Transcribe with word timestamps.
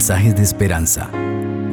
mensajes 0.00 0.34
de 0.34 0.42
esperanza. 0.42 1.10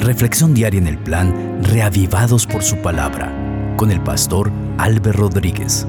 Reflexión 0.02 0.54
diaria 0.54 0.82
en 0.82 0.88
el 0.88 0.98
plan 0.98 1.64
Reavivados 1.64 2.46
por 2.46 2.62
su 2.62 2.76
palabra 2.82 3.32
con 3.78 3.90
el 3.90 4.02
pastor 4.02 4.52
Álvaro 4.78 5.30
Rodríguez. 5.30 5.88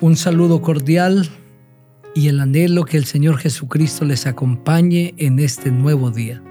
Un 0.00 0.16
saludo 0.16 0.62
cordial 0.62 1.30
y 2.12 2.26
el 2.26 2.40
anhelo 2.40 2.84
que 2.84 2.96
el 2.96 3.04
Señor 3.04 3.36
Jesucristo 3.38 4.04
les 4.04 4.26
acompañe 4.26 5.14
en 5.16 5.38
este 5.38 5.70
nuevo 5.70 6.10
día. 6.10 6.42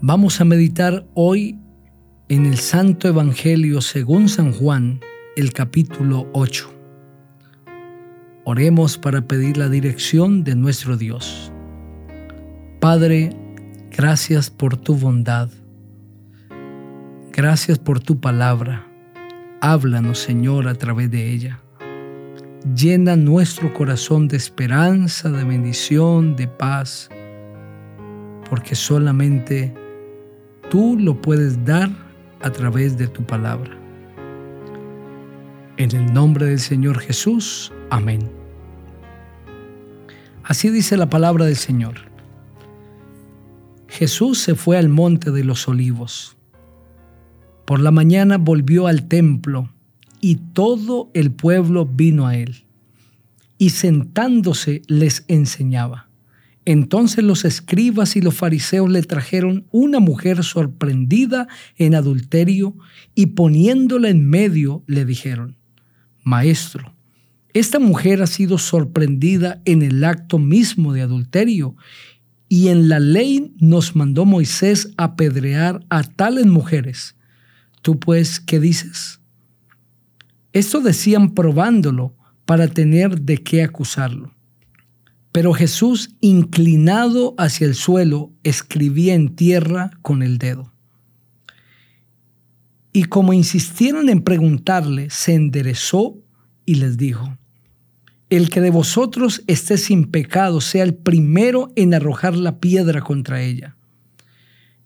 Vamos 0.00 0.40
a 0.40 0.46
meditar 0.46 1.04
hoy 1.12 1.58
en 2.30 2.46
el 2.46 2.56
Santo 2.56 3.06
Evangelio 3.06 3.82
según 3.82 4.30
San 4.30 4.54
Juan, 4.54 5.00
el 5.36 5.52
capítulo 5.52 6.26
8. 6.32 6.83
Oremos 8.46 8.98
para 8.98 9.22
pedir 9.22 9.56
la 9.56 9.70
dirección 9.70 10.44
de 10.44 10.54
nuestro 10.54 10.98
Dios. 10.98 11.50
Padre, 12.78 13.30
gracias 13.90 14.50
por 14.50 14.76
tu 14.76 14.96
bondad. 14.96 15.48
Gracias 17.32 17.78
por 17.78 18.00
tu 18.00 18.20
palabra. 18.20 18.86
Háblanos, 19.62 20.18
Señor, 20.18 20.68
a 20.68 20.74
través 20.74 21.10
de 21.10 21.32
ella. 21.32 21.58
Llena 22.76 23.16
nuestro 23.16 23.72
corazón 23.72 24.28
de 24.28 24.36
esperanza, 24.36 25.30
de 25.30 25.44
bendición, 25.44 26.36
de 26.36 26.46
paz, 26.46 27.08
porque 28.50 28.74
solamente 28.74 29.72
tú 30.68 30.98
lo 31.00 31.18
puedes 31.18 31.64
dar 31.64 31.88
a 32.42 32.50
través 32.50 32.98
de 32.98 33.08
tu 33.08 33.24
palabra. 33.24 33.70
En 35.78 35.96
el 35.96 36.12
nombre 36.12 36.44
del 36.44 36.60
Señor 36.60 36.98
Jesús. 36.98 37.72
Amén. 37.94 38.28
Así 40.42 40.68
dice 40.68 40.96
la 40.96 41.08
palabra 41.08 41.44
del 41.44 41.54
Señor. 41.54 41.94
Jesús 43.86 44.40
se 44.40 44.56
fue 44.56 44.76
al 44.76 44.88
monte 44.88 45.30
de 45.30 45.44
los 45.44 45.68
olivos. 45.68 46.36
Por 47.64 47.78
la 47.78 47.92
mañana 47.92 48.36
volvió 48.36 48.88
al 48.88 49.06
templo 49.06 49.72
y 50.20 50.40
todo 50.54 51.08
el 51.14 51.30
pueblo 51.30 51.86
vino 51.86 52.26
a 52.26 52.36
él. 52.36 52.64
Y 53.58 53.70
sentándose 53.70 54.82
les 54.88 55.24
enseñaba. 55.28 56.08
Entonces 56.64 57.22
los 57.22 57.44
escribas 57.44 58.16
y 58.16 58.22
los 58.22 58.34
fariseos 58.34 58.90
le 58.90 59.02
trajeron 59.02 59.68
una 59.70 60.00
mujer 60.00 60.42
sorprendida 60.42 61.46
en 61.76 61.94
adulterio 61.94 62.74
y 63.14 63.26
poniéndola 63.26 64.08
en 64.08 64.28
medio 64.28 64.82
le 64.88 65.04
dijeron, 65.04 65.58
Maestro, 66.24 66.93
esta 67.54 67.78
mujer 67.78 68.20
ha 68.20 68.26
sido 68.26 68.58
sorprendida 68.58 69.62
en 69.64 69.82
el 69.82 70.02
acto 70.02 70.38
mismo 70.38 70.92
de 70.92 71.02
adulterio 71.02 71.76
y 72.48 72.68
en 72.68 72.88
la 72.88 72.98
ley 72.98 73.54
nos 73.58 73.94
mandó 73.94 74.24
Moisés 74.24 74.92
apedrear 74.96 75.84
a 75.88 76.02
tales 76.02 76.46
mujeres. 76.46 77.14
¿Tú 77.80 78.00
pues 78.00 78.40
qué 78.40 78.58
dices? 78.58 79.20
Esto 80.52 80.80
decían 80.80 81.32
probándolo 81.32 82.16
para 82.44 82.66
tener 82.66 83.20
de 83.20 83.38
qué 83.38 83.62
acusarlo. 83.62 84.34
Pero 85.30 85.52
Jesús, 85.52 86.10
inclinado 86.20 87.34
hacia 87.38 87.66
el 87.66 87.76
suelo, 87.76 88.32
escribía 88.42 89.14
en 89.14 89.36
tierra 89.36 89.90
con 90.02 90.22
el 90.22 90.38
dedo. 90.38 90.72
Y 92.92 93.04
como 93.04 93.32
insistieron 93.32 94.08
en 94.08 94.22
preguntarle, 94.22 95.08
se 95.10 95.34
enderezó 95.34 96.16
y 96.64 96.76
les 96.76 96.96
dijo, 96.96 97.36
el 98.30 98.50
que 98.50 98.60
de 98.60 98.70
vosotros 98.70 99.42
esté 99.46 99.78
sin 99.78 100.10
pecado 100.10 100.60
sea 100.60 100.82
el 100.82 100.94
primero 100.94 101.72
en 101.76 101.94
arrojar 101.94 102.36
la 102.36 102.58
piedra 102.58 103.02
contra 103.02 103.42
ella. 103.42 103.76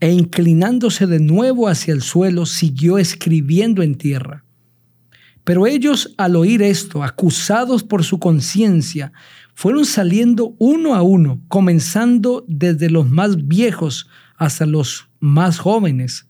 E 0.01 0.13
inclinándose 0.13 1.07
de 1.07 1.19
nuevo 1.21 1.69
hacia 1.69 1.93
el 1.95 2.03
suelo, 2.03 2.47
siguió 2.47 2.99
escribiendo 2.99 3.83
en 3.83 3.97
tierra. 3.97 4.45
Pero 5.45 5.67
ellos, 5.67 6.15
al 6.19 6.37
oír 6.37 6.63
esto, 6.63 7.03
acusados 7.03 7.83
por 7.83 8.05
su 8.05 8.19
conciencia, 8.19 9.13
fueron 9.55 9.87
saliendo 9.87 10.55
uno 10.59 10.95
a 10.95 11.03
uno, 11.03 11.41
comenzando 11.49 12.45
desde 12.47 12.91
los 12.91 13.09
más 13.09 13.49
viejos 13.49 14.09
hasta 14.37 14.67
los 14.67 15.09
más 15.21 15.59
jóvenes. 15.59 16.29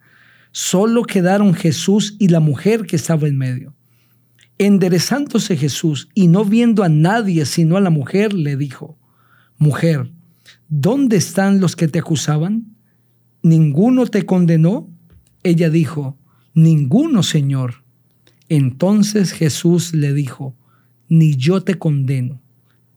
Solo 0.52 1.02
quedaron 1.02 1.52
Jesús 1.52 2.16
y 2.18 2.28
la 2.28 2.40
mujer 2.40 2.86
que 2.86 2.96
estaba 2.96 3.28
en 3.28 3.36
medio. 3.36 3.74
Enderezándose 4.58 5.56
Jesús 5.56 6.08
y 6.14 6.26
no 6.26 6.44
viendo 6.44 6.82
a 6.82 6.88
nadie 6.88 7.46
sino 7.46 7.76
a 7.76 7.80
la 7.80 7.90
mujer, 7.90 8.32
le 8.32 8.56
dijo, 8.56 8.98
Mujer, 9.56 10.10
¿dónde 10.68 11.16
están 11.16 11.60
los 11.60 11.76
que 11.76 11.88
te 11.88 12.00
acusaban? 12.00 12.76
¿Ninguno 13.42 14.06
te 14.06 14.26
condenó? 14.26 14.88
Ella 15.42 15.70
dijo, 15.70 16.18
Ninguno, 16.54 17.22
Señor. 17.22 17.84
Entonces 18.48 19.32
Jesús 19.32 19.94
le 19.94 20.12
dijo, 20.12 20.56
Ni 21.08 21.36
yo 21.36 21.62
te 21.62 21.76
condeno, 21.76 22.40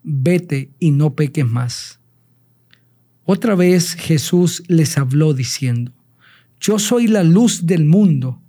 vete 0.04 0.72
y 0.80 0.92
no 0.92 1.16
peques 1.16 1.46
más. 1.46 2.00
Otra 3.24 3.56
vez 3.56 3.94
Jesús 3.94 4.64
les 4.68 4.98
habló 4.98 5.34
diciendo, 5.34 5.94
Yo 6.60 6.80
soy 6.80 7.08
la 7.08 7.24
luz 7.24 7.66
del 7.66 7.86
mundo. 7.86 8.42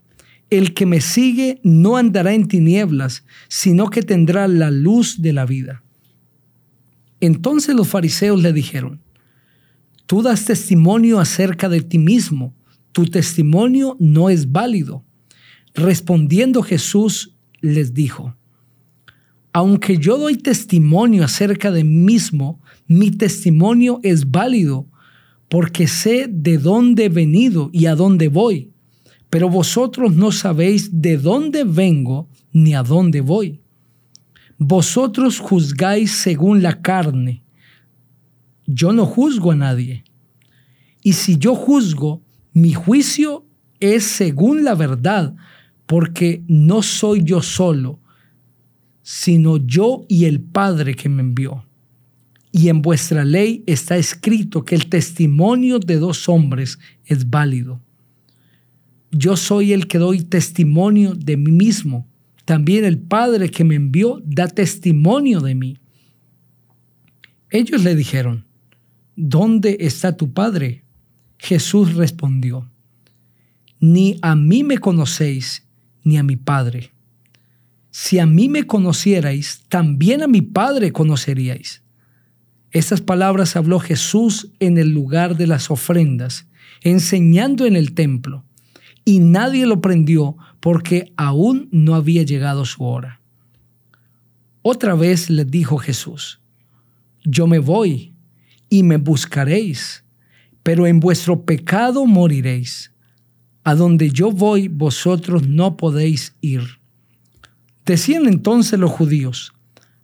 El 0.52 0.74
que 0.74 0.84
me 0.84 1.00
sigue 1.00 1.62
no 1.62 1.96
andará 1.96 2.34
en 2.34 2.46
tinieblas, 2.46 3.24
sino 3.48 3.88
que 3.88 4.02
tendrá 4.02 4.46
la 4.48 4.70
luz 4.70 5.22
de 5.22 5.32
la 5.32 5.46
vida. 5.46 5.82
Entonces 7.20 7.74
los 7.74 7.88
fariseos 7.88 8.42
le 8.42 8.52
dijeron, 8.52 9.00
Tú 10.04 10.20
das 10.20 10.44
testimonio 10.44 11.20
acerca 11.20 11.70
de 11.70 11.80
ti 11.80 11.96
mismo, 11.96 12.54
tu 12.92 13.06
testimonio 13.06 13.96
no 13.98 14.28
es 14.28 14.52
válido. 14.52 15.06
Respondiendo 15.72 16.62
Jesús 16.62 17.34
les 17.62 17.94
dijo, 17.94 18.36
Aunque 19.54 19.96
yo 19.96 20.18
doy 20.18 20.36
testimonio 20.36 21.24
acerca 21.24 21.70
de 21.70 21.82
mí 21.82 22.12
mismo, 22.12 22.60
mi 22.86 23.10
testimonio 23.10 24.00
es 24.02 24.30
válido, 24.30 24.86
porque 25.48 25.88
sé 25.88 26.26
de 26.28 26.58
dónde 26.58 27.06
he 27.06 27.08
venido 27.08 27.70
y 27.72 27.86
a 27.86 27.94
dónde 27.94 28.28
voy 28.28 28.71
pero 29.32 29.48
vosotros 29.48 30.14
no 30.14 30.30
sabéis 30.30 31.00
de 31.00 31.16
dónde 31.16 31.64
vengo 31.64 32.28
ni 32.52 32.74
a 32.74 32.82
dónde 32.82 33.22
voy. 33.22 33.62
Vosotros 34.58 35.38
juzgáis 35.38 36.12
según 36.12 36.62
la 36.62 36.82
carne. 36.82 37.42
Yo 38.66 38.92
no 38.92 39.06
juzgo 39.06 39.52
a 39.52 39.56
nadie. 39.56 40.04
Y 41.02 41.14
si 41.14 41.38
yo 41.38 41.54
juzgo, 41.54 42.22
mi 42.52 42.74
juicio 42.74 43.46
es 43.80 44.04
según 44.04 44.64
la 44.64 44.74
verdad, 44.74 45.34
porque 45.86 46.44
no 46.46 46.82
soy 46.82 47.22
yo 47.24 47.40
solo, 47.40 48.00
sino 49.00 49.56
yo 49.56 50.04
y 50.10 50.26
el 50.26 50.42
Padre 50.42 50.94
que 50.94 51.08
me 51.08 51.22
envió. 51.22 51.64
Y 52.50 52.68
en 52.68 52.82
vuestra 52.82 53.24
ley 53.24 53.64
está 53.66 53.96
escrito 53.96 54.62
que 54.66 54.74
el 54.74 54.90
testimonio 54.90 55.78
de 55.78 55.96
dos 55.96 56.28
hombres 56.28 56.78
es 57.06 57.30
válido. 57.30 57.80
Yo 59.14 59.36
soy 59.36 59.74
el 59.74 59.88
que 59.88 59.98
doy 59.98 60.22
testimonio 60.22 61.14
de 61.14 61.36
mí 61.36 61.52
mismo. 61.52 62.08
También 62.46 62.86
el 62.86 62.98
Padre 62.98 63.50
que 63.50 63.62
me 63.62 63.74
envió 63.74 64.22
da 64.24 64.48
testimonio 64.48 65.40
de 65.40 65.54
mí. 65.54 65.78
Ellos 67.50 67.84
le 67.84 67.94
dijeron, 67.94 68.46
¿dónde 69.14 69.76
está 69.80 70.16
tu 70.16 70.32
Padre? 70.32 70.84
Jesús 71.38 71.94
respondió, 71.94 72.70
ni 73.80 74.18
a 74.22 74.34
mí 74.34 74.64
me 74.64 74.78
conocéis, 74.78 75.66
ni 76.04 76.16
a 76.16 76.22
mi 76.22 76.36
Padre. 76.36 76.92
Si 77.90 78.18
a 78.18 78.24
mí 78.24 78.48
me 78.48 78.64
conocierais, 78.64 79.62
también 79.68 80.22
a 80.22 80.26
mi 80.26 80.40
Padre 80.40 80.92
conoceríais. 80.92 81.82
Estas 82.70 83.02
palabras 83.02 83.56
habló 83.56 83.78
Jesús 83.78 84.52
en 84.58 84.78
el 84.78 84.94
lugar 84.94 85.36
de 85.36 85.46
las 85.46 85.70
ofrendas, 85.70 86.46
enseñando 86.80 87.66
en 87.66 87.76
el 87.76 87.92
templo 87.92 88.46
y 89.04 89.18
nadie 89.18 89.66
lo 89.66 89.80
prendió 89.80 90.36
porque 90.60 91.12
aún 91.16 91.68
no 91.72 91.94
había 91.94 92.22
llegado 92.22 92.64
su 92.64 92.84
hora. 92.84 93.20
Otra 94.62 94.94
vez 94.94 95.28
les 95.28 95.50
dijo 95.50 95.78
Jesús, 95.78 96.40
yo 97.24 97.46
me 97.46 97.58
voy 97.58 98.14
y 98.68 98.84
me 98.84 98.96
buscaréis, 98.96 100.04
pero 100.62 100.86
en 100.86 101.00
vuestro 101.00 101.44
pecado 101.44 102.06
moriréis. 102.06 102.92
A 103.64 103.74
donde 103.76 104.10
yo 104.10 104.32
voy 104.32 104.66
vosotros 104.66 105.46
no 105.46 105.76
podéis 105.76 106.34
ir. 106.40 106.62
Decían 107.84 108.26
entonces 108.26 108.78
los 108.78 108.90
judíos, 108.90 109.52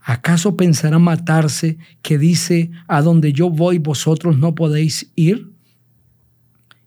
¿acaso 0.00 0.56
pensará 0.56 0.99
matarse 0.99 1.79
que 2.03 2.19
dice, 2.19 2.71
a 2.87 3.03
donde 3.03 3.33
yo 3.33 3.50
voy 3.50 3.79
vosotros 3.79 4.39
no 4.39 4.55
podéis 4.55 5.11
ir? 5.17 5.53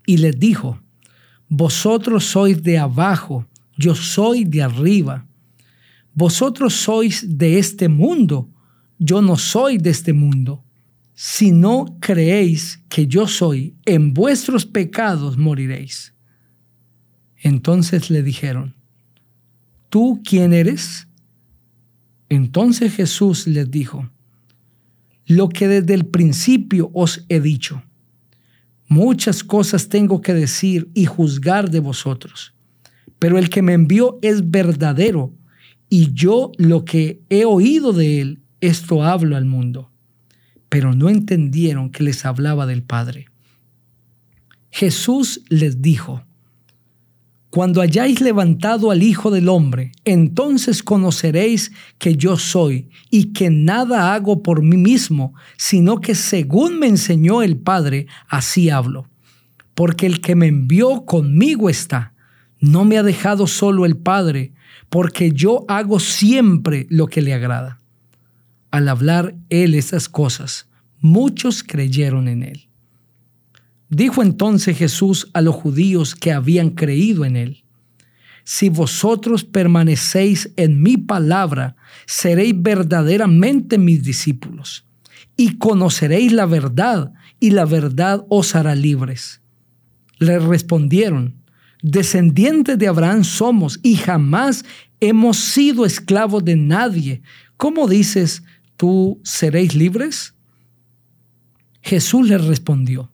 Y 0.06 0.18
les 0.18 0.40
dijo, 0.40 0.81
vosotros 1.53 2.24
sois 2.24 2.63
de 2.63 2.77
abajo, 2.77 3.45
yo 3.75 3.94
soy 3.94 4.45
de 4.45 4.63
arriba. 4.63 5.27
Vosotros 6.13 6.74
sois 6.74 7.25
de 7.27 7.59
este 7.59 7.89
mundo, 7.89 8.50
yo 8.98 9.21
no 9.21 9.36
soy 9.36 9.77
de 9.77 9.89
este 9.89 10.13
mundo. 10.13 10.63
Si 11.13 11.51
no 11.51 11.98
creéis 12.00 12.81
que 12.88 13.06
yo 13.06 13.27
soy, 13.27 13.75
en 13.86 14.13
vuestros 14.13 14.65
pecados 14.65 15.38
moriréis. 15.38 16.13
Entonces 17.36 18.09
le 18.09 18.24
dijeron, 18.24 18.74
¿tú 19.89 20.21
quién 20.24 20.53
eres? 20.53 21.09
Entonces 22.30 22.95
Jesús 22.95 23.45
les 23.45 23.69
dijo, 23.69 24.09
lo 25.25 25.50
que 25.50 25.68
desde 25.68 25.95
el 25.95 26.06
principio 26.06 26.92
os 26.94 27.25
he 27.27 27.42
dicho. 27.42 27.83
Muchas 28.91 29.45
cosas 29.45 29.88
tengo 29.88 30.19
que 30.19 30.33
decir 30.33 30.91
y 30.93 31.05
juzgar 31.05 31.71
de 31.71 31.79
vosotros, 31.79 32.53
pero 33.19 33.38
el 33.38 33.49
que 33.49 33.61
me 33.61 33.71
envió 33.71 34.19
es 34.21 34.51
verdadero 34.51 35.33
y 35.88 36.11
yo 36.11 36.51
lo 36.57 36.83
que 36.83 37.21
he 37.29 37.45
oído 37.45 37.93
de 37.93 38.19
él, 38.19 38.41
esto 38.59 39.01
hablo 39.01 39.38
al 39.38 39.45
mundo. 39.45 39.93
Pero 40.67 40.93
no 40.93 41.07
entendieron 41.07 41.89
que 41.89 42.03
les 42.03 42.25
hablaba 42.25 42.65
del 42.65 42.83
Padre. 42.83 43.27
Jesús 44.71 45.39
les 45.47 45.81
dijo, 45.81 46.25
cuando 47.51 47.81
hayáis 47.81 48.21
levantado 48.21 48.92
al 48.92 49.03
Hijo 49.03 49.30
del 49.30 49.50
Hombre, 49.50 49.92
entonces 50.06 50.81
conoceréis 50.83 51.74
que 51.98 52.15
yo 52.15 52.38
soy 52.38 52.89
y 53.09 53.33
que 53.33 53.50
nada 53.50 54.13
hago 54.13 54.42
por 54.42 54.63
mí 54.63 54.77
mismo, 54.77 55.33
sino 55.57 56.00
que 56.00 56.15
según 56.15 56.80
me 56.80 56.88
enseñó 56.88 57.42
el 57.42 57.57
Padre, 57.57 58.07
así 58.30 58.69
hablo. 58.69 59.09
Porque 59.75 60.06
el 60.06 60.21
que 60.21 60.33
me 60.33 60.48
envió 60.48 61.03
conmigo 61.06 61.69
está. 61.69 62.13
No 62.62 62.86
me 62.86 62.98
ha 62.98 63.03
dejado 63.03 63.48
solo 63.48 63.86
el 63.86 63.98
Padre, 63.98 64.53
porque 64.89 65.33
yo 65.33 65.65
hago 65.68 66.00
siempre 66.00 66.88
lo 66.89 67.07
que 67.07 67.21
le 67.21 67.33
agrada. 67.33 67.80
Al 68.71 68.88
hablar 68.88 69.36
él 69.50 69.75
esas 69.75 70.07
cosas, 70.07 70.69
muchos 71.01 71.63
creyeron 71.63 72.30
en 72.30 72.44
él. 72.44 72.70
Dijo 73.91 74.23
entonces 74.23 74.77
Jesús 74.77 75.29
a 75.33 75.41
los 75.41 75.53
judíos 75.53 76.15
que 76.15 76.31
habían 76.31 76.69
creído 76.69 77.25
en 77.25 77.35
él, 77.35 77.65
si 78.45 78.69
vosotros 78.69 79.43
permanecéis 79.43 80.49
en 80.55 80.81
mi 80.81 80.95
palabra, 80.95 81.75
seréis 82.05 82.53
verdaderamente 82.55 83.77
mis 83.77 84.01
discípulos, 84.01 84.85
y 85.35 85.57
conoceréis 85.57 86.31
la 86.31 86.45
verdad, 86.45 87.13
y 87.41 87.51
la 87.51 87.65
verdad 87.65 88.25
os 88.29 88.55
hará 88.55 88.75
libres. 88.75 89.41
Le 90.19 90.39
respondieron, 90.39 91.35
descendientes 91.83 92.79
de 92.79 92.88
Abraham 92.88 93.25
somos, 93.25 93.77
y 93.83 93.95
jamás 93.97 94.63
hemos 95.01 95.35
sido 95.35 95.85
esclavos 95.85 96.45
de 96.45 96.55
nadie. 96.55 97.23
¿Cómo 97.57 97.89
dices, 97.89 98.43
tú 98.77 99.19
seréis 99.23 99.75
libres? 99.75 100.33
Jesús 101.81 102.29
les 102.29 102.45
respondió, 102.45 103.11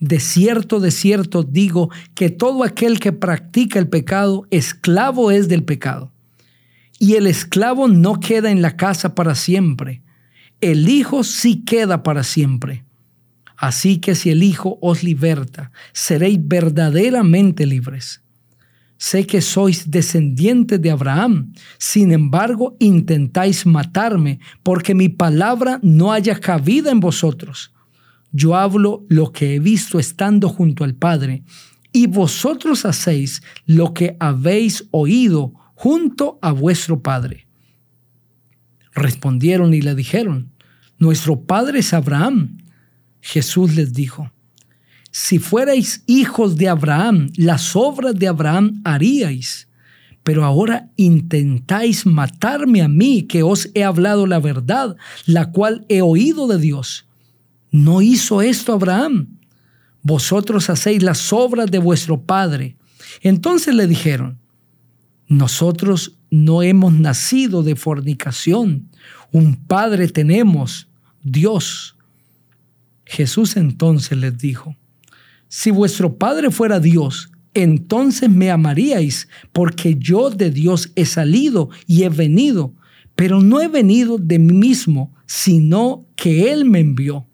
de 0.00 0.20
cierto, 0.20 0.80
de 0.80 0.90
cierto 0.90 1.42
digo 1.42 1.90
que 2.14 2.30
todo 2.30 2.62
aquel 2.64 3.00
que 3.00 3.12
practica 3.12 3.78
el 3.78 3.88
pecado, 3.88 4.46
esclavo 4.50 5.30
es 5.30 5.48
del 5.48 5.64
pecado. 5.64 6.12
Y 6.98 7.14
el 7.14 7.26
esclavo 7.26 7.88
no 7.88 8.20
queda 8.20 8.50
en 8.50 8.62
la 8.62 8.76
casa 8.76 9.14
para 9.14 9.34
siempre. 9.34 10.02
El 10.60 10.88
Hijo 10.88 11.22
sí 11.24 11.64
queda 11.64 12.02
para 12.02 12.22
siempre. 12.22 12.84
Así 13.56 13.98
que 13.98 14.14
si 14.14 14.30
el 14.30 14.42
Hijo 14.42 14.78
os 14.80 15.02
liberta, 15.02 15.72
seréis 15.92 16.38
verdaderamente 16.40 17.66
libres. 17.66 18.22
Sé 18.96 19.26
que 19.26 19.40
sois 19.40 19.90
descendientes 19.90 20.82
de 20.82 20.90
Abraham, 20.90 21.52
sin 21.78 22.10
embargo 22.12 22.76
intentáis 22.80 23.64
matarme, 23.64 24.40
porque 24.64 24.92
mi 24.92 25.08
palabra 25.08 25.78
no 25.82 26.12
haya 26.12 26.38
cabida 26.40 26.90
en 26.90 26.98
vosotros. 26.98 27.72
Yo 28.32 28.56
hablo 28.56 29.04
lo 29.08 29.32
que 29.32 29.54
he 29.54 29.58
visto 29.58 29.98
estando 29.98 30.48
junto 30.48 30.84
al 30.84 30.94
Padre, 30.94 31.42
y 31.92 32.06
vosotros 32.06 32.84
hacéis 32.84 33.42
lo 33.66 33.94
que 33.94 34.16
habéis 34.20 34.86
oído 34.90 35.54
junto 35.74 36.38
a 36.42 36.52
vuestro 36.52 37.02
Padre. 37.02 37.46
Respondieron 38.94 39.72
y 39.74 39.80
le 39.80 39.94
dijeron, 39.94 40.52
Nuestro 40.98 41.40
Padre 41.40 41.78
es 41.78 41.94
Abraham. 41.94 42.58
Jesús 43.20 43.74
les 43.74 43.92
dijo, 43.92 44.30
Si 45.10 45.38
fuerais 45.38 46.02
hijos 46.06 46.56
de 46.56 46.68
Abraham, 46.68 47.30
las 47.36 47.76
obras 47.76 48.16
de 48.16 48.28
Abraham 48.28 48.80
haríais. 48.84 49.68
Pero 50.24 50.44
ahora 50.44 50.90
intentáis 50.96 52.04
matarme 52.04 52.82
a 52.82 52.88
mí, 52.88 53.22
que 53.22 53.42
os 53.42 53.70
he 53.74 53.84
hablado 53.84 54.26
la 54.26 54.40
verdad, 54.40 54.96
la 55.24 55.52
cual 55.52 55.86
he 55.88 56.02
oído 56.02 56.48
de 56.48 56.58
Dios. 56.58 57.07
¿No 57.78 58.02
hizo 58.02 58.42
esto 58.42 58.72
Abraham? 58.72 59.38
Vosotros 60.02 60.68
hacéis 60.68 61.00
las 61.00 61.32
obras 61.32 61.70
de 61.70 61.78
vuestro 61.78 62.20
padre. 62.20 62.76
Entonces 63.22 63.72
le 63.72 63.86
dijeron, 63.86 64.40
nosotros 65.28 66.18
no 66.28 66.64
hemos 66.64 66.92
nacido 66.92 67.62
de 67.62 67.76
fornicación. 67.76 68.88
Un 69.30 69.54
padre 69.54 70.08
tenemos, 70.08 70.88
Dios. 71.22 71.94
Jesús 73.04 73.56
entonces 73.56 74.18
les 74.18 74.36
dijo, 74.36 74.74
si 75.46 75.70
vuestro 75.70 76.18
padre 76.18 76.50
fuera 76.50 76.80
Dios, 76.80 77.30
entonces 77.54 78.28
me 78.28 78.50
amaríais, 78.50 79.28
porque 79.52 79.94
yo 79.96 80.30
de 80.30 80.50
Dios 80.50 80.90
he 80.96 81.06
salido 81.06 81.70
y 81.86 82.02
he 82.02 82.08
venido, 82.08 82.74
pero 83.14 83.40
no 83.40 83.60
he 83.60 83.68
venido 83.68 84.18
de 84.18 84.40
mí 84.40 84.52
mismo, 84.52 85.14
sino 85.26 86.08
que 86.16 86.50
Él 86.50 86.64
me 86.64 86.80
envió. 86.80 87.27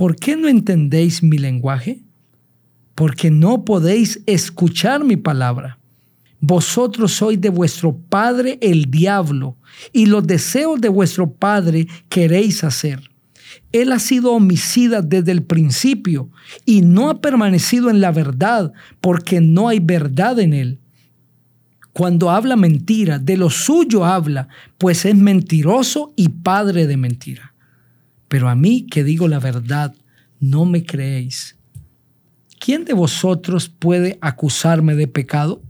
¿Por 0.00 0.16
qué 0.16 0.34
no 0.34 0.48
entendéis 0.48 1.22
mi 1.22 1.36
lenguaje? 1.36 2.00
Porque 2.94 3.30
no 3.30 3.66
podéis 3.66 4.22
escuchar 4.24 5.04
mi 5.04 5.18
palabra. 5.18 5.78
Vosotros 6.40 7.12
sois 7.12 7.38
de 7.38 7.50
vuestro 7.50 7.94
padre 7.94 8.58
el 8.62 8.90
diablo, 8.90 9.58
y 9.92 10.06
los 10.06 10.26
deseos 10.26 10.80
de 10.80 10.88
vuestro 10.88 11.30
padre 11.30 11.86
queréis 12.08 12.64
hacer. 12.64 13.10
Él 13.72 13.92
ha 13.92 13.98
sido 13.98 14.32
homicida 14.32 15.02
desde 15.02 15.32
el 15.32 15.42
principio 15.42 16.30
y 16.64 16.80
no 16.80 17.10
ha 17.10 17.20
permanecido 17.20 17.90
en 17.90 18.00
la 18.00 18.10
verdad 18.10 18.72
porque 19.02 19.42
no 19.42 19.68
hay 19.68 19.80
verdad 19.80 20.38
en 20.40 20.54
él. 20.54 20.80
Cuando 21.92 22.30
habla 22.30 22.56
mentira, 22.56 23.18
de 23.18 23.36
lo 23.36 23.50
suyo 23.50 24.06
habla, 24.06 24.48
pues 24.78 25.04
es 25.04 25.14
mentiroso 25.14 26.14
y 26.16 26.30
padre 26.30 26.86
de 26.86 26.96
mentira. 26.96 27.49
Pero 28.30 28.48
a 28.48 28.54
mí 28.54 28.86
que 28.86 29.02
digo 29.02 29.26
la 29.26 29.40
verdad, 29.40 29.92
no 30.38 30.64
me 30.64 30.84
creéis. 30.84 31.56
¿Quién 32.60 32.84
de 32.84 32.92
vosotros 32.92 33.68
puede 33.68 34.18
acusarme 34.20 34.94
de 34.94 35.08
pecado? 35.08 35.64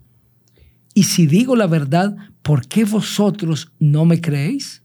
Y 0.93 1.05
si 1.05 1.27
digo 1.27 1.57
la 1.57 1.67
verdad, 1.67 2.15
¿por 2.43 2.69
qué 2.69 2.85
vosotros 2.85 3.73
no 3.79 4.05
me 4.05 4.21
creéis? 4.21 4.83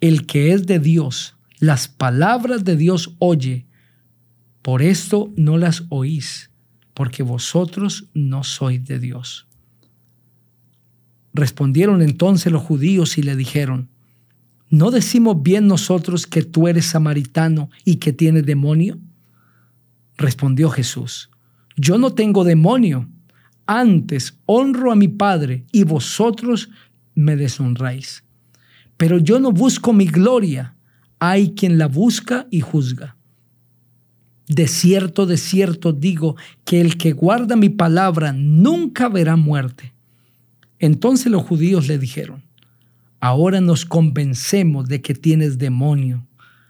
El 0.00 0.26
que 0.26 0.52
es 0.52 0.64
de 0.64 0.78
Dios, 0.78 1.34
las 1.58 1.88
palabras 1.88 2.62
de 2.62 2.76
Dios 2.76 3.16
oye, 3.18 3.66
por 4.62 4.82
esto 4.82 5.32
no 5.36 5.58
las 5.58 5.86
oís, 5.88 6.52
porque 6.94 7.24
vosotros 7.24 8.06
no 8.14 8.44
sois 8.44 8.84
de 8.84 9.00
Dios. 9.00 9.48
Respondieron 11.34 12.00
entonces 12.00 12.52
los 12.52 12.62
judíos 12.62 13.18
y 13.18 13.24
le 13.24 13.34
dijeron, 13.34 13.90
¿no 14.70 14.90
decimos 14.90 15.42
bien 15.42 15.66
nosotros 15.66 16.26
que 16.26 16.42
tú 16.42 16.68
eres 16.68 16.86
samaritano 16.86 17.70
y 17.84 17.96
que 17.96 18.12
tienes 18.12 18.46
demonio? 18.46 18.98
Respondió 20.16 20.70
Jesús, 20.70 21.30
yo 21.76 21.98
no 21.98 22.14
tengo 22.14 22.44
demonio, 22.44 23.08
antes 23.66 24.38
honro 24.46 24.92
a 24.92 24.96
mi 24.96 25.08
Padre 25.08 25.64
y 25.72 25.84
vosotros 25.84 26.70
me 27.14 27.36
deshonráis. 27.36 28.24
Pero 28.96 29.18
yo 29.18 29.40
no 29.40 29.52
busco 29.52 29.92
mi 29.92 30.06
gloria, 30.06 30.76
hay 31.18 31.54
quien 31.54 31.78
la 31.78 31.86
busca 31.86 32.46
y 32.50 32.60
juzga. 32.60 33.16
De 34.48 34.68
cierto, 34.68 35.26
de 35.26 35.36
cierto 35.36 35.92
digo 35.92 36.36
que 36.64 36.80
el 36.80 36.96
que 36.96 37.12
guarda 37.12 37.56
mi 37.56 37.68
palabra 37.68 38.32
nunca 38.32 39.08
verá 39.08 39.36
muerte. 39.36 39.92
Entonces 40.78 41.32
los 41.32 41.42
judíos 41.42 41.88
le 41.88 41.98
dijeron, 41.98 42.45
Ahora 43.26 43.60
nos 43.60 43.84
convencemos 43.84 44.86
de 44.86 45.02
que 45.02 45.12
tienes 45.12 45.58
demonio. 45.58 46.28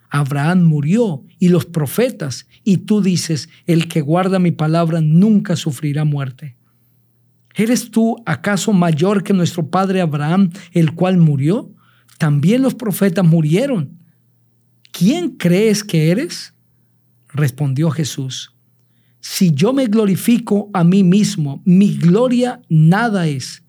Abraham 0.08 0.64
murió 0.64 1.22
y 1.38 1.50
los 1.50 1.66
profetas, 1.66 2.46
y 2.64 2.78
tú 2.78 3.02
dices, 3.02 3.50
el 3.66 3.88
que 3.88 4.00
guarda 4.00 4.38
mi 4.38 4.52
palabra 4.52 5.02
nunca 5.02 5.54
sufrirá 5.54 6.06
muerte. 6.06 6.56
¿Eres 7.54 7.90
tú 7.90 8.16
acaso 8.24 8.72
mayor 8.72 9.22
que 9.22 9.34
nuestro 9.34 9.68
padre 9.68 10.00
Abraham, 10.00 10.50
el 10.72 10.94
cual 10.94 11.18
murió? 11.18 11.74
También 12.16 12.62
los 12.62 12.74
profetas 12.74 13.26
murieron. 13.26 13.98
¿Quién 14.92 15.36
crees 15.36 15.84
que 15.84 16.10
eres? 16.10 16.54
Respondió 17.28 17.90
Jesús. 17.90 18.56
Si 19.20 19.52
yo 19.52 19.74
me 19.74 19.88
glorifico 19.88 20.70
a 20.72 20.84
mí 20.84 21.04
mismo, 21.04 21.60
mi 21.66 21.98
gloria 21.98 22.62
nada 22.70 23.26
es 23.26 23.65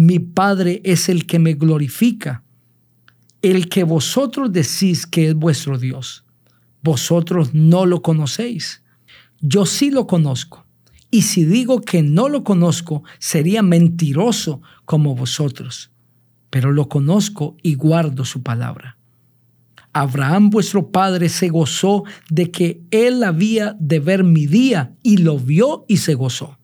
mi 0.00 0.18
Padre 0.18 0.80
es 0.82 1.10
el 1.10 1.26
que 1.26 1.38
me 1.38 1.52
glorifica, 1.52 2.42
el 3.42 3.68
que 3.68 3.84
vosotros 3.84 4.50
decís 4.50 5.06
que 5.06 5.28
es 5.28 5.34
vuestro 5.34 5.76
Dios, 5.76 6.24
vosotros 6.82 7.52
no 7.52 7.84
lo 7.84 8.00
conocéis. 8.00 8.82
Yo 9.42 9.66
sí 9.66 9.90
lo 9.90 10.06
conozco. 10.06 10.64
Y 11.10 11.20
si 11.20 11.44
digo 11.44 11.82
que 11.82 12.02
no 12.02 12.30
lo 12.30 12.44
conozco, 12.44 13.02
sería 13.18 13.60
mentiroso 13.60 14.62
como 14.86 15.14
vosotros. 15.14 15.90
Pero 16.48 16.72
lo 16.72 16.88
conozco 16.88 17.58
y 17.62 17.74
guardo 17.74 18.24
su 18.24 18.42
palabra. 18.42 18.96
Abraham 19.92 20.48
vuestro 20.48 20.90
padre 20.90 21.28
se 21.28 21.50
gozó 21.50 22.04
de 22.30 22.50
que 22.50 22.80
él 22.90 23.22
había 23.22 23.76
de 23.78 24.00
ver 24.00 24.24
mi 24.24 24.46
día 24.46 24.94
y 25.02 25.18
lo 25.18 25.38
vio 25.38 25.84
y 25.88 25.98
se 25.98 26.14
gozó. 26.14 26.58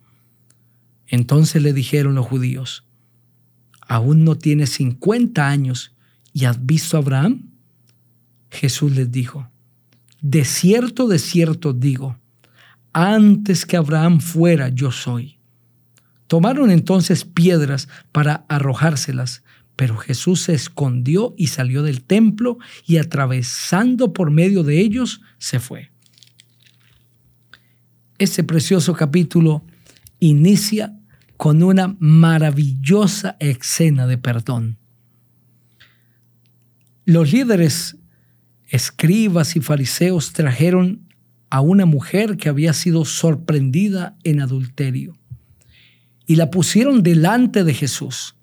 Entonces 1.07 1.61
le 1.61 1.75
dijeron 1.75 2.15
los 2.15 2.25
judíos, 2.25 2.86
¿aún 3.87 4.25
no 4.25 4.37
tienes 4.37 4.71
50 4.71 5.47
años 5.47 5.95
y 6.33 6.45
has 6.45 6.65
visto 6.65 6.97
a 6.97 7.01
Abraham? 7.01 7.51
Jesús 8.51 8.95
les 8.95 9.11
dijo, 9.11 9.51
de 10.21 10.45
cierto, 10.45 11.09
de 11.09 11.19
cierto 11.19 11.73
digo, 11.73 12.19
antes 12.93 13.67
que 13.67 13.77
Abraham 13.77 14.21
fuera, 14.21 14.69
yo 14.71 14.91
soy. 14.91 15.39
Tomaron 16.27 16.71
entonces 16.71 17.25
piedras 17.25 17.89
para 18.11 18.47
arrojárselas, 18.49 19.45
pero 19.77 19.97
Jesús 19.99 20.43
se 20.43 20.55
escondió 20.55 21.35
y 21.37 21.49
salió 21.49 21.83
del 21.83 22.03
templo 22.03 22.59
y 22.87 22.97
atravesando 22.97 24.13
por 24.13 24.31
medio 24.31 24.63
de 24.63 24.81
ellos 24.81 25.21
se 25.39 25.61
fue. 25.61 25.91
Este 28.19 28.43
precioso 28.43 28.95
capítulo 28.95 29.63
inicia 30.19 30.99
con 31.37 31.63
una 31.63 31.97
maravillosa 31.99 33.37
escena 33.41 34.07
de 34.07 34.19
perdón. 34.19 34.79
Los 37.05 37.33
líderes, 37.33 37.97
escribas 38.69 39.57
y 39.57 39.61
fariseos 39.61 40.33
trajeron 40.33 41.09
a 41.51 41.61
una 41.61 41.87
mujer 41.87 42.37
que 42.37 42.49
había 42.49 42.73
sido 42.73 43.05
sorprendida 43.05 44.17
en 44.25 44.41
adulterio 44.41 45.17
y 46.27 46.37
la 46.37 46.51
pusieron 46.51 47.03
delante 47.03 47.63
de 47.63 47.75
Jesús 47.75 48.37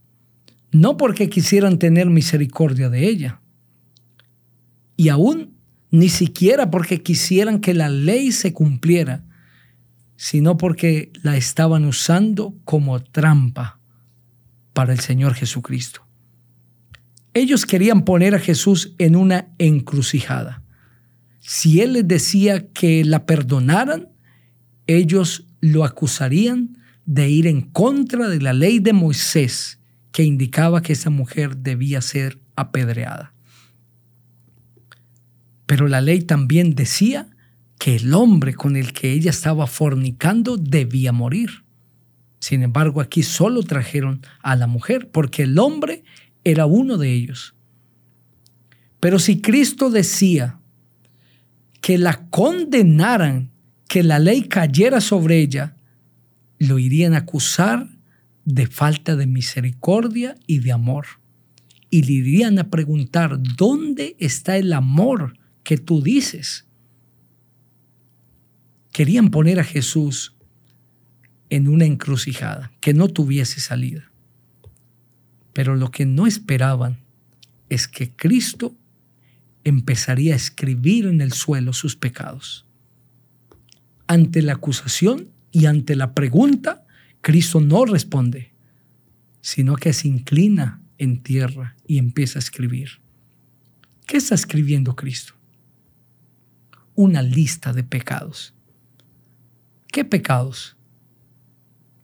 no 0.74 0.98
porque 0.98 1.30
quisieran 1.30 1.78
tener 1.78 2.10
misericordia 2.10 2.90
de 2.90 3.08
ella, 3.08 3.40
y 4.98 5.10
aún 5.10 5.54
ni 5.92 6.10
siquiera 6.10 6.72
porque 6.72 7.02
quisieran 7.02 7.60
que 7.62 7.76
la 7.76 7.90
ley 7.90 8.32
se 8.32 8.54
cumpliera, 8.54 9.24
sino 10.16 10.58
porque 10.58 11.12
la 11.22 11.38
estaban 11.38 11.86
usando 11.86 12.56
como 12.66 13.02
trampa 13.02 13.80
para 14.74 14.94
el 14.94 15.00
Señor 15.00 15.34
Jesucristo. 15.34 16.06
Ellos 17.34 17.66
querían 17.66 18.06
poner 18.06 18.36
a 18.36 18.40
Jesús 18.40 18.94
en 19.00 19.16
una 19.16 19.48
encrucijada. 19.58 20.64
Si 21.40 21.82
Él 21.82 21.94
les 21.94 22.08
decía 22.08 22.68
que 22.68 23.04
la 23.04 23.26
perdonaran, 23.26 24.10
ellos 24.88 25.48
lo 25.60 25.84
acusarían 25.84 26.78
de 27.06 27.30
ir 27.30 27.48
en 27.48 27.62
contra 27.62 28.30
de 28.30 28.40
la 28.40 28.54
ley 28.54 28.80
de 28.80 28.94
Moisés 28.94 29.80
que 30.12 30.24
indicaba 30.24 30.82
que 30.82 30.94
esa 30.94 31.10
mujer 31.10 31.58
debía 31.58 32.02
ser 32.02 32.40
apedreada. 32.56 33.34
Pero 35.66 35.88
la 35.88 36.02
ley 36.02 36.22
también 36.22 36.76
decía 36.76 37.33
que 37.84 37.98
el 37.98 38.14
hombre 38.14 38.54
con 38.54 38.78
el 38.78 38.94
que 38.94 39.12
ella 39.12 39.30
estaba 39.30 39.68
fornicando 39.68 40.56
debía 40.56 41.12
morir. 41.12 41.66
Sin 42.40 42.64
embargo, 42.64 43.02
aquí 43.02 43.24
solo 43.24 43.62
trajeron 43.62 44.22
a 44.42 44.56
la 44.56 44.68
mujer, 44.68 45.10
porque 45.12 45.44
el 45.44 45.60
hombre 45.60 46.06
era 46.46 46.66
uno 46.66 46.98
de 46.98 47.12
ellos. 47.12 47.56
Pero 49.02 49.20
si 49.20 49.42
Cristo 49.42 49.90
decía 49.90 50.62
que 51.82 51.98
la 51.98 52.26
condenaran, 52.30 53.52
que 53.90 54.02
la 54.02 54.18
ley 54.18 54.44
cayera 54.44 55.02
sobre 55.02 55.40
ella, 55.40 55.76
lo 56.60 56.80
irían 56.80 57.14
a 57.14 57.18
acusar 57.18 57.90
de 58.46 58.68
falta 58.68 59.18
de 59.18 59.28
misericordia 59.28 60.36
y 60.48 60.60
de 60.60 60.72
amor. 60.72 61.06
Y 61.90 62.04
le 62.04 62.14
irían 62.14 62.60
a 62.60 62.70
preguntar, 62.70 63.40
¿dónde 63.58 64.16
está 64.20 64.56
el 64.56 64.72
amor 64.72 65.38
que 65.64 65.78
tú 65.78 66.02
dices? 66.02 66.66
Querían 68.94 69.30
poner 69.30 69.60
a 69.60 69.66
Jesús 69.66 70.36
en 71.50 71.68
una 71.68 71.86
encrucijada, 71.86 72.72
que 72.80 72.94
no 72.94 73.10
tuviese 73.10 73.60
salida. 73.60 74.12
Pero 75.52 75.76
lo 75.76 75.92
que 75.92 76.06
no 76.06 76.26
esperaban 76.26 77.00
es 77.70 77.88
que 77.88 78.16
Cristo 78.16 78.76
empezaría 79.64 80.34
a 80.34 80.38
escribir 80.38 81.06
en 81.08 81.22
el 81.22 81.34
suelo 81.34 81.74
sus 81.74 81.96
pecados. 81.96 82.66
Ante 84.08 84.42
la 84.42 84.54
acusación 84.54 85.30
y 85.52 85.66
ante 85.66 85.96
la 85.96 86.14
pregunta, 86.14 86.86
Cristo 87.22 87.62
no 87.62 87.86
responde, 87.86 88.54
sino 89.42 89.76
que 89.76 89.94
se 89.94 90.08
inclina 90.08 90.82
en 90.98 91.22
tierra 91.24 91.76
y 91.88 91.98
empieza 91.98 92.40
a 92.40 92.42
escribir. 92.42 93.02
¿Qué 94.06 94.18
está 94.18 94.36
escribiendo 94.36 94.96
Cristo? 94.96 95.34
Una 96.96 97.22
lista 97.22 97.74
de 97.74 97.84
pecados. 97.84 98.54
¿Qué 99.94 100.04
pecados? 100.04 100.76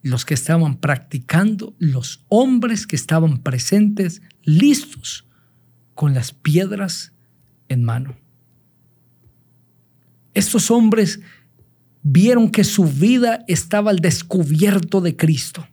Los 0.04 0.24
que 0.24 0.36
estaban 0.36 0.78
practicando, 0.78 1.76
los 1.80 2.24
hombres 2.28 2.86
que 2.86 2.96
estaban 2.96 3.40
presentes, 3.40 4.22
listos, 4.44 5.28
con 5.96 6.14
las 6.14 6.32
piedras 6.32 7.14
en 7.68 7.84
mano. 7.84 8.16
Estos 10.36 10.70
hombres 10.70 11.20
vieron 12.04 12.52
que 12.52 12.64
su 12.64 12.84
vida 12.86 13.44
estaba 13.48 13.90
al 13.90 14.02
descubierto 14.02 15.02
de 15.02 15.16
Cristo 15.16 15.68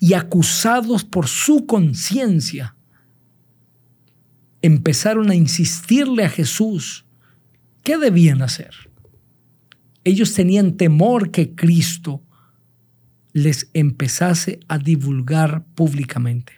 y 0.00 0.12
acusados 0.12 1.02
por 1.02 1.28
su 1.28 1.64
conciencia, 1.64 2.76
empezaron 4.60 5.30
a 5.30 5.34
insistirle 5.34 6.26
a 6.26 6.28
Jesús 6.28 7.06
qué 7.82 7.96
debían 7.96 8.42
hacer. 8.42 8.83
Ellos 10.04 10.34
tenían 10.34 10.76
temor 10.76 11.30
que 11.30 11.54
Cristo 11.54 12.22
les 13.32 13.68
empezase 13.72 14.60
a 14.68 14.78
divulgar 14.78 15.64
públicamente. 15.74 16.52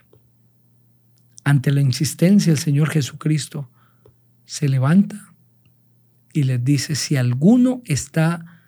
Ante 1.45 1.73
la 1.73 1.81
insistencia 1.81 2.53
del 2.53 2.61
Señor 2.61 2.91
Jesucristo, 2.91 3.71
se 4.45 4.69
levanta 4.69 5.33
y 6.33 6.43
les 6.43 6.63
dice, 6.63 6.95
si 6.97 7.17
alguno 7.17 7.83
está 7.87 8.63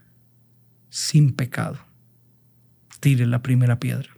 sin 0.89 1.33
pecado, 1.33 1.79
tire 3.01 3.27
la 3.27 3.43
primera 3.43 3.79
piedra. 3.79 4.09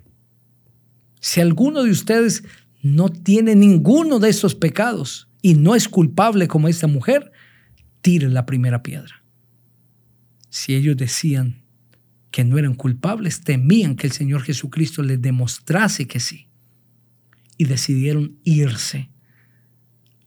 Si 1.20 1.40
alguno 1.40 1.82
de 1.82 1.90
ustedes 1.90 2.44
no 2.82 3.08
tiene 3.08 3.56
ninguno 3.56 4.18
de 4.18 4.30
esos 4.30 4.54
pecados 4.54 5.28
y 5.42 5.54
no 5.54 5.74
es 5.74 5.88
culpable 5.88 6.48
como 6.48 6.68
esta 6.68 6.86
mujer, 6.86 7.32
tire 8.00 8.28
la 8.28 8.46
primera 8.46 8.82
piedra. 8.82 9.19
Si 10.50 10.74
ellos 10.74 10.96
decían 10.96 11.62
que 12.30 12.44
no 12.44 12.58
eran 12.58 12.74
culpables, 12.74 13.42
temían 13.42 13.96
que 13.96 14.06
el 14.06 14.12
Señor 14.12 14.42
Jesucristo 14.42 15.02
les 15.02 15.22
demostrase 15.22 16.06
que 16.06 16.20
sí. 16.20 16.48
Y 17.56 17.64
decidieron 17.64 18.38
irse 18.44 19.10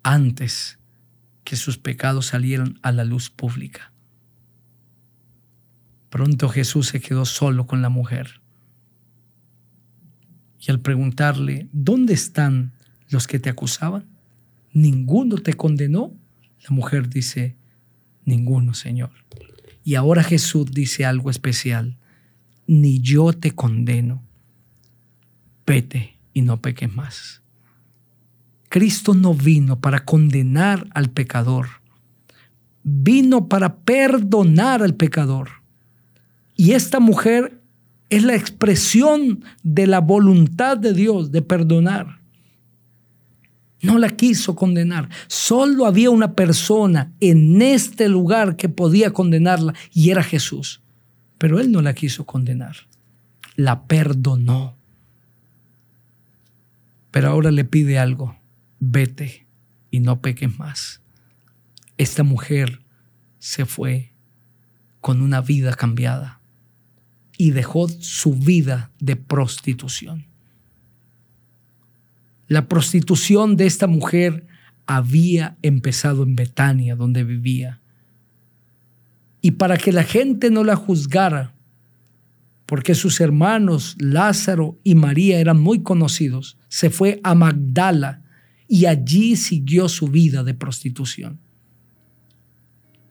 antes 0.02 0.80
que 1.44 1.56
sus 1.56 1.78
pecados 1.78 2.28
salieron 2.28 2.80
a 2.82 2.92
la 2.92 3.04
luz 3.04 3.30
pública. 3.30 3.92
Pronto 6.10 6.48
Jesús 6.50 6.88
se 6.88 7.02
quedó 7.02 7.26
solo 7.26 7.66
con 7.66 7.82
la 7.82 7.90
mujer. 7.90 8.42
Y 10.60 10.72
al 10.72 10.80
preguntarle, 10.80 11.68
¿dónde 11.74 12.14
están 12.14 12.74
los 13.10 13.28
que 13.28 13.40
te 13.40 13.50
acusaban? 13.50 14.06
¿Ninguno 14.72 15.38
te 15.38 15.54
condenó? 15.54 16.14
La 16.64 16.70
mujer 16.70 17.10
dice, 17.10 17.58
ninguno, 18.24 18.74
Señor. 18.74 19.12
Y 19.84 19.96
ahora 19.96 20.24
Jesús 20.24 20.72
dice 20.72 21.06
algo 21.06 21.30
especial, 21.30 21.98
ni 22.68 23.02
yo 23.02 23.34
te 23.34 23.52
condeno, 23.52 24.24
vete 25.66 26.18
y 26.34 26.42
no 26.42 26.62
peques 26.62 26.94
más. 26.94 27.42
Cristo 28.70 29.14
no 29.14 29.34
vino 29.34 29.80
para 29.80 30.04
condenar 30.06 30.88
al 30.96 31.12
pecador, 31.12 31.68
vino 32.84 33.48
para 33.48 33.78
perdonar 33.78 34.82
al 34.82 34.96
pecador. 34.96 35.50
Y 36.56 36.72
esta 36.72 37.00
mujer 37.00 37.62
es 38.10 38.24
la 38.24 38.36
expresión 38.36 39.44
de 39.64 39.88
la 39.88 40.00
voluntad 40.00 40.78
de 40.78 40.94
Dios 40.94 41.32
de 41.32 41.42
perdonar. 41.42 42.23
No 43.84 44.00
la 44.00 44.10
quiso 44.10 44.56
condenar. 44.56 45.10
Solo 45.28 45.86
había 45.86 46.10
una 46.10 46.34
persona 46.34 47.14
en 47.20 47.62
este 47.62 48.10
lugar 48.10 48.56
que 48.56 48.70
podía 48.70 49.12
condenarla 49.12 49.76
y 49.94 50.10
era 50.10 50.24
Jesús. 50.24 50.82
Pero 51.38 51.60
él 51.60 51.72
no 51.72 51.82
la 51.82 51.94
quiso 51.94 52.26
condenar. 52.26 52.76
La 53.56 53.84
perdonó. 53.84 54.76
Pero 57.12 57.30
ahora 57.30 57.52
le 57.52 57.66
pide 57.66 58.00
algo 58.00 58.36
vete 58.92 59.48
y 59.92 60.00
no 60.00 60.22
peques 60.22 60.58
más. 60.60 61.02
Esta 61.98 62.24
mujer 62.24 62.82
se 63.40 63.66
fue 63.66 64.14
con 65.00 65.22
una 65.22 65.42
vida 65.42 65.74
cambiada 65.74 66.42
y 67.38 67.52
dejó 67.52 67.88
su 67.88 68.34
vida 68.34 68.92
de 69.00 69.16
prostitución. 69.16 70.28
La 72.54 72.68
prostitución 72.68 73.58
de 73.58 73.66
esta 73.66 73.88
mujer 73.88 74.46
había 74.86 75.58
empezado 75.64 76.22
en 76.22 76.36
Betania, 76.36 76.96
donde 76.96 77.24
vivía. 77.24 77.82
Y 79.42 79.54
para 79.54 79.76
que 79.76 79.92
la 79.92 80.04
gente 80.04 80.52
no 80.52 80.64
la 80.64 80.76
juzgara, 80.76 81.56
porque 82.68 82.94
sus 82.94 83.22
hermanos 83.22 83.96
Lázaro 83.98 84.80
y 84.84 84.94
María 84.94 85.40
eran 85.40 85.60
muy 85.60 85.82
conocidos, 85.82 86.60
se 86.68 86.92
fue 86.92 87.20
a 87.24 87.34
Magdala 87.34 88.22
y 88.68 88.86
allí 88.86 89.36
siguió 89.36 89.90
su 89.90 90.10
vida 90.10 90.44
de 90.44 90.54
prostitución. 90.54 91.40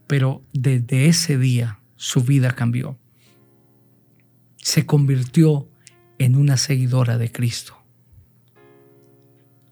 Pero 0.07 0.45
desde 0.53 1.07
ese 1.07 1.37
día 1.37 1.81
su 1.97 2.21
vida 2.21 2.53
cambió. 2.53 2.97
Se 4.59 4.87
convirtió 4.87 5.69
en 6.19 6.37
una 6.37 6.57
seguidora 6.57 7.19
de 7.19 7.33
Cristo. 7.33 7.82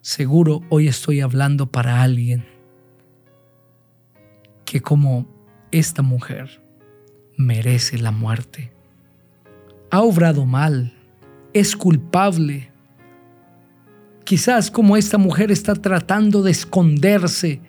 Seguro 0.03 0.61
hoy 0.69 0.87
estoy 0.87 1.21
hablando 1.21 1.67
para 1.67 2.01
alguien 2.01 2.43
que 4.65 4.81
como 4.81 5.27
esta 5.69 6.01
mujer 6.01 6.59
merece 7.37 7.99
la 7.99 8.09
muerte. 8.09 8.71
Ha 9.91 10.01
obrado 10.01 10.47
mal, 10.47 10.91
es 11.53 11.75
culpable. 11.75 12.71
Quizás 14.23 14.71
como 14.71 14.97
esta 14.97 15.19
mujer 15.19 15.51
está 15.51 15.75
tratando 15.75 16.41
de 16.41 16.49
esconderse 16.49 17.61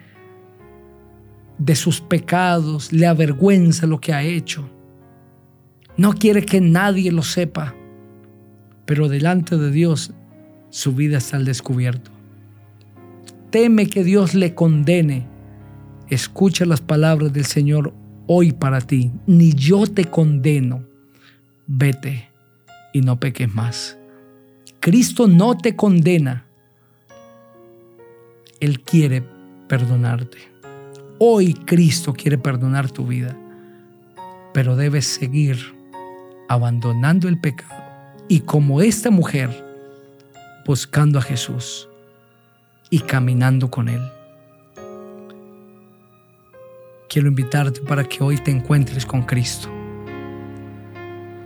de 1.59 1.75
sus 1.75 2.01
pecados, 2.01 2.95
le 2.95 3.07
avergüenza 3.07 3.87
lo 3.87 4.01
que 4.01 4.15
ha 4.15 4.23
hecho. 4.23 4.71
No 5.99 6.15
quiere 6.15 6.47
que 6.47 6.63
nadie 6.63 7.13
lo 7.13 7.25
sepa, 7.25 7.75
pero 8.87 9.09
delante 9.09 9.59
de 9.59 9.71
Dios 9.71 10.15
su 10.71 10.95
vida 10.95 11.19
está 11.19 11.37
al 11.37 11.45
descubierto. 11.45 12.12
Teme 13.53 13.87
que 13.87 14.03
Dios 14.03 14.35
le 14.35 14.55
condene. 14.55 15.27
Escucha 16.09 16.65
las 16.65 16.81
palabras 16.81 17.35
del 17.35 17.45
Señor 17.45 17.93
hoy 18.27 18.53
para 18.53 18.81
ti. 18.81 19.11
Ni 19.27 19.53
yo 19.53 19.87
te 19.87 20.07
condeno. 20.07 20.85
Vete 21.67 22.31
y 22.95 23.03
no 23.03 23.21
peques 23.21 23.55
más. 23.55 23.99
Cristo 24.81 25.29
no 25.29 25.59
te 25.59 25.77
condena. 25.77 26.47
Él 28.59 28.81
quiere 28.81 29.23
perdonarte. 29.69 30.39
Hoy 31.19 31.53
Cristo 31.53 32.15
quiere 32.15 32.39
perdonar 32.39 32.91
tu 32.91 33.07
vida, 33.07 33.37
pero 34.55 34.77
debes 34.77 35.05
seguir 35.05 35.59
abandonando 36.49 37.29
el 37.29 37.39
pecado 37.39 37.83
y 38.29 38.41
como 38.41 38.81
esta 38.81 39.11
mujer, 39.11 39.51
buscando 40.65 41.19
a 41.19 41.23
Jesús 41.23 41.91
y 42.93 43.01
caminando 43.01 43.71
con 43.71 43.89
Él. 43.89 44.03
Quiero 47.09 47.29
invitarte 47.29 47.81
para 47.81 48.05
que 48.05 48.23
hoy 48.23 48.37
te 48.37 48.51
encuentres 48.51 49.07
con 49.07 49.23
Cristo, 49.23 49.71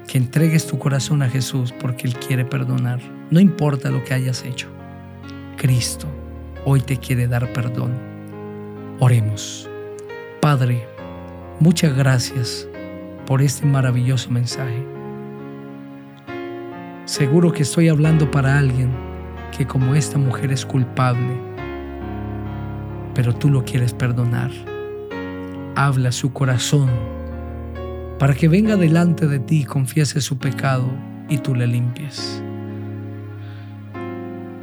que 0.09 0.19
entregues 0.19 0.67
tu 0.67 0.77
corazón 0.77 1.23
a 1.23 1.31
Jesús 1.31 1.73
porque 1.79 2.09
Él 2.09 2.17
quiere 2.17 2.45
perdonar, 2.45 2.99
no 3.31 3.39
importa 3.39 3.93
lo 3.93 4.03
que 4.03 4.15
hayas 4.15 4.45
hecho. 4.45 4.67
Cristo 5.57 6.09
hoy 6.65 6.81
te 6.81 6.97
quiere 6.97 7.29
dar 7.29 7.53
perdón. 7.53 7.93
Oremos. 8.99 9.71
Padre, 10.41 10.85
muchas 11.61 11.97
gracias 11.97 12.67
por 13.25 13.41
este 13.41 13.65
maravilloso 13.67 14.33
mensaje. 14.33 14.85
Seguro 17.05 17.53
que 17.53 17.63
estoy 17.63 17.89
hablando 17.89 18.29
para 18.33 18.59
alguien 18.59 19.06
que 19.57 19.67
como 19.67 19.95
esta 19.95 20.19
mujer 20.19 20.53
es 20.53 20.67
culpable, 20.67 21.41
pero 23.15 23.35
tú 23.35 23.49
lo 23.49 23.65
quieres 23.65 23.95
perdonar. 23.95 24.51
Habla 25.75 26.13
su 26.13 26.33
corazón 26.33 26.91
para 28.19 28.35
que 28.35 28.49
venga 28.49 28.77
delante 28.77 29.27
de 29.27 29.39
ti 29.39 29.65
confiese 29.65 30.21
su 30.21 30.39
pecado 30.39 30.87
y 31.29 31.39
tú 31.39 31.55
le 31.55 31.67
limpies. 31.67 32.43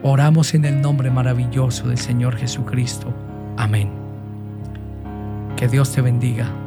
Oramos 0.02 0.54
en 0.54 0.66
el 0.66 0.82
nombre 0.82 1.10
maravilloso 1.12 1.88
del 1.88 1.98
Señor 1.98 2.36
Jesucristo. 2.36 3.14
Amén. 3.58 3.92
Que 5.56 5.68
Dios 5.68 5.92
te 5.92 6.02
bendiga. 6.02 6.63